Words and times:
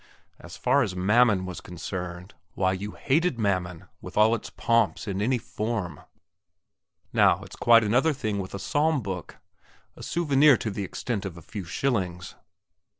As 0.39 0.57
far 0.57 0.81
as 0.81 0.95
Mammon 0.95 1.45
was 1.45 1.61
concerned, 1.61 2.33
why, 2.55 2.73
you 2.73 2.93
hated 2.93 3.37
Mammon 3.37 3.85
with 4.01 4.17
all 4.17 4.33
its 4.33 4.49
pomps 4.49 5.07
in 5.07 5.21
any 5.21 5.37
form. 5.37 5.99
Now 7.13 7.43
it's 7.43 7.55
quite 7.55 7.83
another 7.83 8.11
thing 8.11 8.39
with 8.39 8.55
a 8.55 8.59
psalm 8.59 9.03
book 9.03 9.37
a 9.95 10.01
souvenir 10.01 10.57
to 10.57 10.71
the 10.71 10.83
extent 10.83 11.23
of 11.23 11.37
a 11.37 11.43
few 11.43 11.65
shillings.... 11.65 12.33